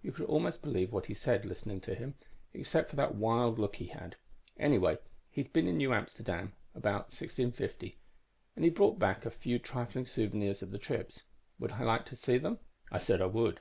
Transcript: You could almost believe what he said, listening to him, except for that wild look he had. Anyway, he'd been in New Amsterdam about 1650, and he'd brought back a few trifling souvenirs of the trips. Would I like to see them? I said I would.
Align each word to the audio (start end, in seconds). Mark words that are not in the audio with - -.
You 0.00 0.10
could 0.10 0.24
almost 0.24 0.62
believe 0.62 0.90
what 0.90 1.04
he 1.04 1.12
said, 1.12 1.44
listening 1.44 1.82
to 1.82 1.94
him, 1.94 2.14
except 2.54 2.88
for 2.88 2.96
that 2.96 3.14
wild 3.14 3.58
look 3.58 3.76
he 3.76 3.88
had. 3.88 4.16
Anyway, 4.58 4.96
he'd 5.28 5.52
been 5.52 5.66
in 5.68 5.76
New 5.76 5.92
Amsterdam 5.92 6.54
about 6.74 7.08
1650, 7.12 7.98
and 8.54 8.64
he'd 8.64 8.74
brought 8.74 8.98
back 8.98 9.26
a 9.26 9.30
few 9.30 9.58
trifling 9.58 10.06
souvenirs 10.06 10.62
of 10.62 10.70
the 10.70 10.78
trips. 10.78 11.24
Would 11.58 11.72
I 11.72 11.82
like 11.82 12.06
to 12.06 12.16
see 12.16 12.38
them? 12.38 12.58
I 12.90 12.96
said 12.96 13.20
I 13.20 13.26
would. 13.26 13.60